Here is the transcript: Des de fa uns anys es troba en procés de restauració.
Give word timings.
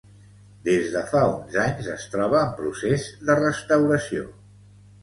Des 0.67 0.87
de 0.95 1.03
fa 1.11 1.21
uns 1.33 1.57
anys 1.65 1.91
es 1.97 2.09
troba 2.15 2.41
en 2.47 2.59
procés 2.63 3.07
de 3.31 3.39
restauració. 3.45 4.31